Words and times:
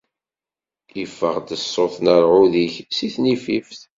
Iffeɣ-d 1.03 1.49
ṣṣut 1.63 1.95
n 2.03 2.07
rrɛud-ik 2.21 2.73
si 2.97 3.07
tnifift. 3.13 3.81